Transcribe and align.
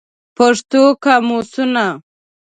پښتو 0.37 0.81
قاموسونه 1.03 1.85